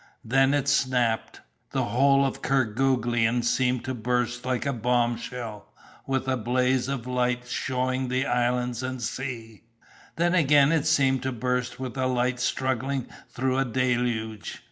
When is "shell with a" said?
5.15-6.35